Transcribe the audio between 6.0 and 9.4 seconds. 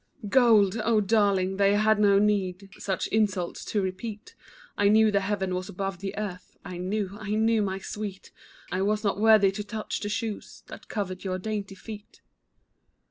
earth, I knew, I knew, my sweet, I was not